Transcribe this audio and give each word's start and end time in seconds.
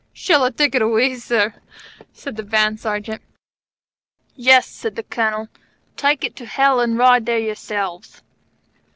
"Shall 0.13 0.43
I 0.43 0.49
take 0.49 0.73
it 0.73 0.81
away, 0.81 1.13
sir?" 1.17 1.53
said 2.11 2.35
the 2.35 2.41
Band 2.41 2.79
Sergeant. 2.79 3.21
"Yes," 4.35 4.65
said 4.67 4.95
the 4.95 5.03
Colonel, 5.03 5.47
"take 5.95 6.23
it 6.23 6.35
to 6.37 6.47
Hell, 6.47 6.79
and 6.79 6.97
ride 6.97 7.27
there 7.27 7.37
yourselves!" 7.37 8.23